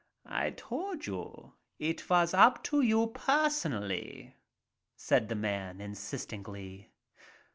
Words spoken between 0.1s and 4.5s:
"I told you it vas up to you personally,"